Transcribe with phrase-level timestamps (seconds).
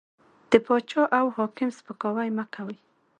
[0.51, 2.77] د باچا او حاکم سپکاوی مه کوئ!